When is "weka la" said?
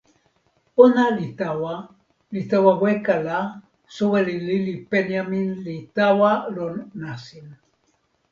2.83-3.39